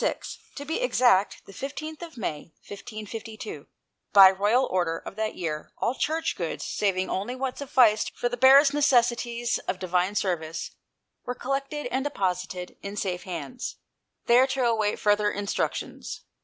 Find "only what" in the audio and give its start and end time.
7.07-7.59